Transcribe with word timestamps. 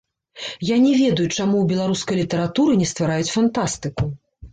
Я 0.67 0.77
не 0.85 0.93
ведаю, 1.01 1.27
чаму 1.37 1.55
ў 1.59 1.65
беларускай 1.71 2.17
літаратуры 2.21 2.79
не 2.81 2.87
ствараюць 2.93 3.33
фантастыку. 3.35 4.09